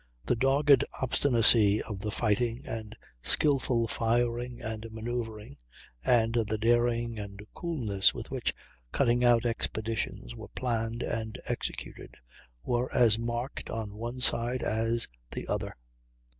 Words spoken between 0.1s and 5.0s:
The dogged obstinacy of the fighting, the skilful firing and